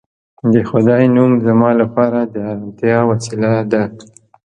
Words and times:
د 0.53 0.55
خدای 0.69 1.03
نوم 1.15 1.31
زما 1.47 1.69
لپاره 1.81 2.19
د 2.23 2.35
ارامتیا 2.51 2.97
وسیله 3.09 3.51
ده 3.71 3.83